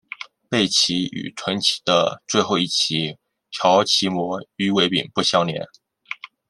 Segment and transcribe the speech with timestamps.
[0.49, 3.15] 背鳍与臀鳍的最后一鳍
[3.51, 5.63] 条鳍膜与尾柄不相连。